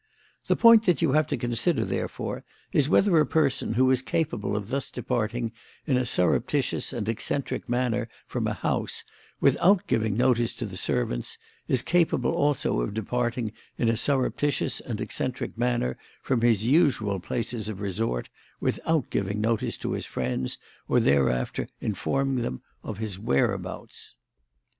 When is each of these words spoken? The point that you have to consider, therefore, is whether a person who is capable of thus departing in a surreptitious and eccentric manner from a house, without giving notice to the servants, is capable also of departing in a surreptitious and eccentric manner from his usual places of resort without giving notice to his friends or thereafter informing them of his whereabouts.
The 0.47 0.55
point 0.55 0.87
that 0.87 1.03
you 1.03 1.11
have 1.11 1.27
to 1.27 1.37
consider, 1.37 1.85
therefore, 1.85 2.43
is 2.71 2.89
whether 2.89 3.19
a 3.19 3.23
person 3.23 3.73
who 3.75 3.91
is 3.91 4.01
capable 4.01 4.55
of 4.55 4.69
thus 4.69 4.89
departing 4.89 5.51
in 5.85 5.95
a 5.95 6.07
surreptitious 6.07 6.91
and 6.91 7.07
eccentric 7.07 7.69
manner 7.69 8.09
from 8.25 8.47
a 8.47 8.55
house, 8.55 9.03
without 9.39 9.85
giving 9.85 10.17
notice 10.17 10.53
to 10.53 10.65
the 10.65 10.75
servants, 10.75 11.37
is 11.67 11.83
capable 11.83 12.31
also 12.31 12.81
of 12.81 12.95
departing 12.95 13.51
in 13.77 13.89
a 13.89 13.95
surreptitious 13.95 14.79
and 14.79 14.99
eccentric 14.99 15.55
manner 15.55 15.99
from 16.23 16.41
his 16.41 16.65
usual 16.65 17.19
places 17.19 17.69
of 17.69 17.79
resort 17.79 18.27
without 18.59 19.11
giving 19.11 19.39
notice 19.39 19.77
to 19.77 19.91
his 19.91 20.07
friends 20.07 20.57
or 20.87 20.99
thereafter 20.99 21.67
informing 21.79 22.41
them 22.41 22.63
of 22.83 22.97
his 22.97 23.19
whereabouts. 23.19 24.15